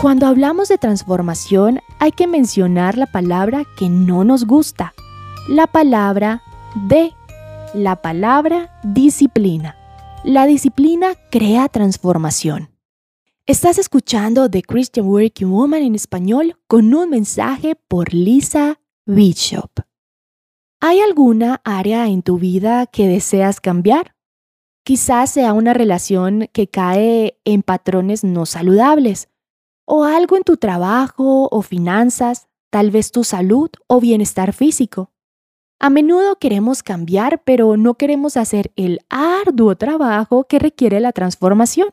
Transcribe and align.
Cuando 0.00 0.28
hablamos 0.28 0.68
de 0.68 0.78
transformación 0.78 1.80
hay 1.98 2.12
que 2.12 2.28
mencionar 2.28 2.96
la 2.96 3.06
palabra 3.06 3.64
que 3.76 3.88
no 3.88 4.22
nos 4.22 4.44
gusta, 4.46 4.94
la 5.48 5.66
palabra 5.66 6.40
de, 6.86 7.12
la 7.74 8.00
palabra 8.00 8.78
disciplina. 8.84 9.76
La 10.22 10.46
disciplina 10.46 11.16
crea 11.32 11.68
transformación. 11.68 12.70
Estás 13.44 13.78
escuchando 13.78 14.48
The 14.48 14.62
Christian 14.62 15.06
Working 15.06 15.50
Woman 15.50 15.82
en 15.82 15.96
español 15.96 16.56
con 16.68 16.94
un 16.94 17.10
mensaje 17.10 17.74
por 17.74 18.14
Lisa 18.14 18.78
Bishop. 19.04 19.80
¿Hay 20.78 21.00
alguna 21.00 21.60
área 21.64 22.06
en 22.06 22.22
tu 22.22 22.38
vida 22.38 22.86
que 22.86 23.08
deseas 23.08 23.60
cambiar? 23.60 24.14
Quizás 24.84 25.32
sea 25.32 25.52
una 25.54 25.74
relación 25.74 26.48
que 26.52 26.68
cae 26.68 27.40
en 27.44 27.64
patrones 27.64 28.22
no 28.22 28.46
saludables, 28.46 29.28
o 29.88 30.04
algo 30.04 30.36
en 30.36 30.42
tu 30.42 30.58
trabajo 30.58 31.48
o 31.50 31.62
finanzas, 31.62 32.46
tal 32.70 32.90
vez 32.90 33.10
tu 33.10 33.24
salud 33.24 33.70
o 33.86 34.00
bienestar 34.00 34.52
físico. 34.52 35.10
A 35.80 35.88
menudo 35.88 36.36
queremos 36.36 36.82
cambiar, 36.82 37.42
pero 37.42 37.76
no 37.78 37.94
queremos 37.94 38.36
hacer 38.36 38.70
el 38.76 39.00
arduo 39.08 39.76
trabajo 39.76 40.44
que 40.44 40.58
requiere 40.58 41.00
la 41.00 41.12
transformación. 41.12 41.88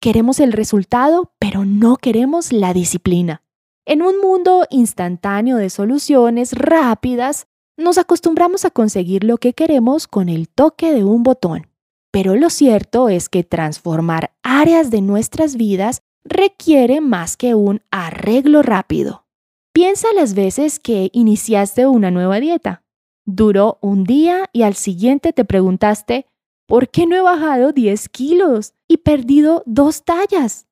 Queremos 0.00 0.38
el 0.38 0.52
resultado, 0.52 1.32
pero 1.38 1.64
no 1.64 1.96
queremos 1.96 2.52
la 2.52 2.74
disciplina. 2.74 3.42
En 3.86 4.02
un 4.02 4.20
mundo 4.20 4.66
instantáneo 4.68 5.56
de 5.56 5.70
soluciones 5.70 6.52
rápidas, 6.52 7.46
nos 7.78 7.96
acostumbramos 7.96 8.66
a 8.66 8.70
conseguir 8.70 9.24
lo 9.24 9.38
que 9.38 9.54
queremos 9.54 10.06
con 10.06 10.28
el 10.28 10.50
toque 10.50 10.92
de 10.92 11.04
un 11.04 11.22
botón. 11.22 11.68
Pero 12.10 12.36
lo 12.36 12.50
cierto 12.50 13.08
es 13.08 13.30
que 13.30 13.44
transformar 13.44 14.34
áreas 14.42 14.90
de 14.90 15.00
nuestras 15.00 15.56
vidas 15.56 16.02
requiere 16.24 17.00
más 17.00 17.36
que 17.36 17.54
un 17.54 17.82
arreglo 17.90 18.62
rápido. 18.62 19.26
Piensa 19.72 20.08
las 20.14 20.34
veces 20.34 20.78
que 20.78 21.10
iniciaste 21.12 21.86
una 21.86 22.10
nueva 22.10 22.40
dieta. 22.40 22.82
Duró 23.26 23.78
un 23.80 24.04
día 24.04 24.48
y 24.52 24.62
al 24.62 24.74
siguiente 24.74 25.32
te 25.32 25.44
preguntaste, 25.44 26.26
¿por 26.66 26.88
qué 26.88 27.06
no 27.06 27.16
he 27.16 27.20
bajado 27.20 27.72
10 27.72 28.08
kilos 28.08 28.74
y 28.88 28.98
perdido 28.98 29.62
dos 29.66 30.04
tallas? 30.04 30.66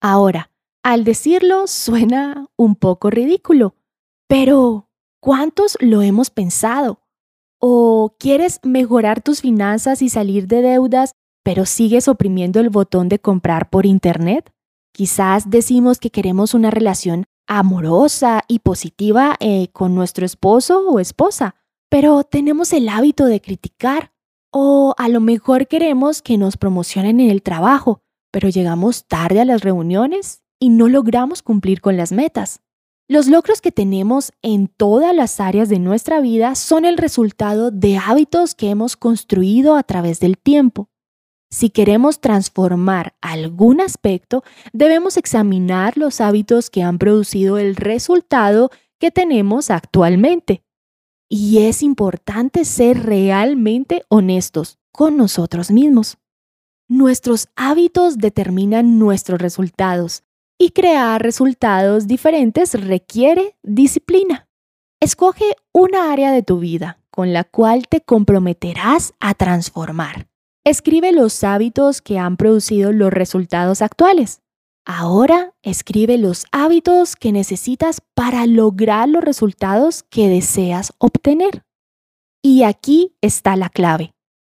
Ahora, 0.00 0.50
al 0.82 1.04
decirlo 1.04 1.66
suena 1.66 2.46
un 2.56 2.76
poco 2.76 3.10
ridículo, 3.10 3.74
pero 4.28 4.88
¿Cuántos 5.20 5.76
lo 5.80 6.02
hemos 6.02 6.30
pensado? 6.30 7.00
¿O 7.60 8.14
quieres 8.20 8.60
mejorar 8.62 9.20
tus 9.20 9.40
finanzas 9.40 10.00
y 10.00 10.08
salir 10.10 10.46
de 10.46 10.62
deudas, 10.62 11.12
pero 11.42 11.66
sigues 11.66 12.06
oprimiendo 12.06 12.60
el 12.60 12.70
botón 12.70 13.08
de 13.08 13.18
comprar 13.18 13.68
por 13.68 13.84
Internet? 13.84 14.52
Quizás 14.92 15.50
decimos 15.50 15.98
que 15.98 16.10
queremos 16.10 16.54
una 16.54 16.70
relación 16.70 17.26
amorosa 17.46 18.42
y 18.46 18.60
positiva 18.60 19.36
eh, 19.40 19.68
con 19.72 19.94
nuestro 19.94 20.26
esposo 20.26 20.88
o 20.88 21.00
esposa, 21.00 21.54
pero 21.88 22.24
tenemos 22.24 22.72
el 22.72 22.88
hábito 22.88 23.24
de 23.26 23.40
criticar. 23.40 24.12
O 24.50 24.94
a 24.96 25.08
lo 25.08 25.20
mejor 25.20 25.66
queremos 25.66 26.22
que 26.22 26.38
nos 26.38 26.56
promocionen 26.56 27.20
en 27.20 27.30
el 27.30 27.42
trabajo, 27.42 28.02
pero 28.30 28.48
llegamos 28.48 29.06
tarde 29.06 29.40
a 29.40 29.44
las 29.44 29.62
reuniones 29.62 30.42
y 30.58 30.70
no 30.70 30.88
logramos 30.88 31.42
cumplir 31.42 31.80
con 31.80 31.96
las 31.96 32.12
metas. 32.12 32.60
Los 33.10 33.26
logros 33.26 33.62
que 33.62 33.72
tenemos 33.72 34.32
en 34.42 34.68
todas 34.68 35.14
las 35.14 35.40
áreas 35.40 35.70
de 35.70 35.78
nuestra 35.78 36.20
vida 36.20 36.54
son 36.54 36.84
el 36.84 36.98
resultado 36.98 37.70
de 37.70 37.96
hábitos 37.96 38.54
que 38.54 38.68
hemos 38.68 38.96
construido 38.96 39.76
a 39.76 39.82
través 39.82 40.20
del 40.20 40.36
tiempo. 40.36 40.90
Si 41.50 41.70
queremos 41.70 42.20
transformar 42.20 43.14
algún 43.22 43.80
aspecto, 43.80 44.44
debemos 44.72 45.16
examinar 45.16 45.96
los 45.96 46.20
hábitos 46.20 46.68
que 46.68 46.82
han 46.82 46.98
producido 46.98 47.56
el 47.56 47.74
resultado 47.74 48.70
que 48.98 49.10
tenemos 49.10 49.70
actualmente. 49.70 50.62
Y 51.30 51.60
es 51.66 51.82
importante 51.82 52.64
ser 52.64 53.04
realmente 53.04 54.04
honestos 54.08 54.78
con 54.92 55.16
nosotros 55.16 55.70
mismos. 55.70 56.18
Nuestros 56.86 57.48
hábitos 57.56 58.18
determinan 58.18 58.98
nuestros 58.98 59.40
resultados 59.40 60.24
y 60.58 60.70
crear 60.70 61.22
resultados 61.22 62.06
diferentes 62.06 62.74
requiere 62.74 63.56
disciplina. 63.62 64.48
Escoge 65.00 65.54
una 65.72 66.12
área 66.12 66.32
de 66.32 66.42
tu 66.42 66.58
vida 66.58 67.00
con 67.10 67.32
la 67.32 67.44
cual 67.44 67.88
te 67.88 68.00
comprometerás 68.00 69.14
a 69.20 69.34
transformar. 69.34 70.28
Escribe 70.68 71.12
los 71.12 71.44
hábitos 71.44 72.02
que 72.02 72.18
han 72.18 72.36
producido 72.36 72.92
los 72.92 73.10
resultados 73.10 73.80
actuales. 73.80 74.42
Ahora 74.84 75.54
escribe 75.62 76.18
los 76.18 76.44
hábitos 76.52 77.16
que 77.16 77.32
necesitas 77.32 78.02
para 78.14 78.44
lograr 78.44 79.08
los 79.08 79.24
resultados 79.24 80.02
que 80.02 80.28
deseas 80.28 80.92
obtener. 80.98 81.62
Y 82.42 82.64
aquí 82.64 83.16
está 83.22 83.56
la 83.56 83.70
clave. 83.70 84.12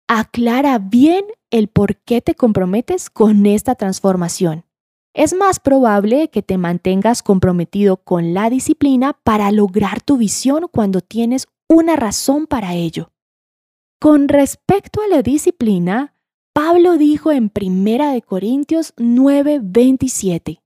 Aclara 0.08 0.80
bien 0.80 1.26
el 1.52 1.68
por 1.68 1.98
qué 1.98 2.22
te 2.22 2.34
comprometes 2.34 3.12
con 3.12 3.46
esta 3.46 3.76
transformación 3.76 4.66
es 5.14 5.36
más 5.36 5.60
probable 5.60 6.32
que 6.32 6.42
te 6.42 6.58
mantengas 6.58 7.22
comprometido 7.22 7.98
con 7.98 8.34
la 8.34 8.50
disciplina 8.50 9.14
para 9.24 9.52
lograr 9.52 10.02
tu 10.02 10.18
visión 10.18 10.70
cuando 10.72 11.02
tienes 11.02 11.48
una 11.68 11.96
razón 11.96 12.48
para 12.48 12.74
ello. 12.74 13.12
Con 14.02 14.30
respecto 14.30 15.02
a 15.02 15.10
la 15.10 15.22
disciplina, 15.22 16.14
Pablo 16.54 16.98
dijo 16.98 17.34
en 17.34 17.52
1 17.54 18.22
Corintios 18.26 18.94
9:27, 18.96 20.62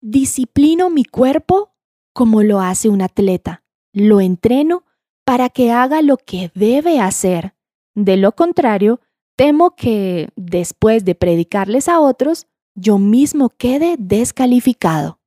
Disciplino 0.00 0.88
mi 0.88 1.04
cuerpo 1.04 1.74
como 2.14 2.42
lo 2.42 2.60
hace 2.60 2.88
un 2.88 3.02
atleta, 3.02 3.62
lo 3.92 4.22
entreno 4.22 4.84
para 5.26 5.50
que 5.50 5.70
haga 5.70 6.00
lo 6.00 6.16
que 6.16 6.50
debe 6.54 6.98
hacer. 6.98 7.54
De 7.94 8.16
lo 8.16 8.32
contrario, 8.32 9.00
temo 9.36 9.76
que, 9.76 10.30
después 10.36 11.04
de 11.04 11.14
predicarles 11.14 11.90
a 11.90 12.00
otros, 12.00 12.46
yo 12.74 12.96
mismo 12.96 13.50
quede 13.50 13.96
descalificado. 13.98 15.20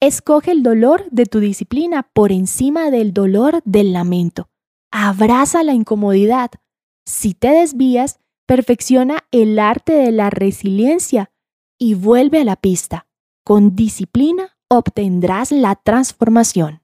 Escoge 0.00 0.50
el 0.50 0.64
dolor 0.64 1.04
de 1.12 1.26
tu 1.26 1.38
disciplina 1.38 2.02
por 2.02 2.32
encima 2.32 2.90
del 2.90 3.12
dolor 3.12 3.62
del 3.64 3.92
lamento. 3.92 4.48
Abraza 4.90 5.62
la 5.62 5.74
incomodidad. 5.74 6.50
Si 7.04 7.34
te 7.34 7.48
desvías, 7.48 8.18
perfecciona 8.46 9.24
el 9.30 9.58
arte 9.58 9.92
de 9.92 10.12
la 10.12 10.30
resiliencia 10.30 11.30
y 11.78 11.92
vuelve 11.94 12.40
a 12.40 12.44
la 12.44 12.56
pista. 12.56 13.06
Con 13.44 13.76
disciplina 13.76 14.56
obtendrás 14.68 15.52
la 15.52 15.76
transformación. 15.76 16.80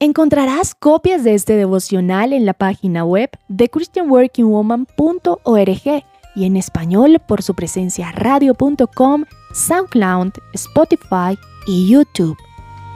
Encontrarás 0.00 0.74
copias 0.74 1.22
de 1.24 1.34
este 1.34 1.56
devocional 1.56 2.32
en 2.32 2.46
la 2.46 2.54
página 2.54 3.04
web 3.04 3.28
de 3.48 3.68
christianworkingwoman.org 3.68 6.04
y 6.36 6.46
en 6.46 6.56
español 6.56 7.20
por 7.26 7.42
su 7.42 7.54
presencia 7.54 8.12
radio.com, 8.12 9.24
SoundCloud, 9.54 10.32
Spotify 10.52 11.36
y 11.66 11.88
YouTube. 11.88 12.36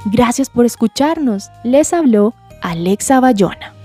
Gracias 0.07 0.51
por 0.51 0.67
escucharnos. 0.67 1.51
Les 1.65 1.93
habló 1.93 2.35
Alexa 2.63 3.19
Bayona. 3.21 3.78